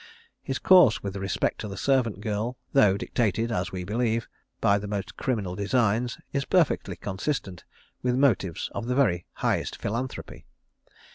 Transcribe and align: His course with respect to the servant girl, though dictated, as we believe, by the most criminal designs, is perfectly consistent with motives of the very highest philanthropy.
His 0.41 0.57
course 0.57 1.03
with 1.03 1.15
respect 1.15 1.59
to 1.61 1.67
the 1.67 1.77
servant 1.77 2.21
girl, 2.21 2.57
though 2.73 2.97
dictated, 2.97 3.51
as 3.51 3.71
we 3.71 3.83
believe, 3.83 4.27
by 4.59 4.79
the 4.79 4.87
most 4.87 5.15
criminal 5.15 5.55
designs, 5.55 6.17
is 6.33 6.43
perfectly 6.43 6.95
consistent 6.95 7.65
with 8.01 8.15
motives 8.15 8.71
of 8.73 8.87
the 8.87 8.95
very 8.95 9.27
highest 9.33 9.77
philanthropy. 9.79 10.47